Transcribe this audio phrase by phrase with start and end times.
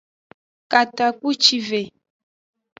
[0.71, 1.81] Katakpucive.